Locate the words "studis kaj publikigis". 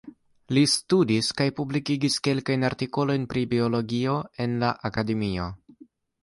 0.75-2.15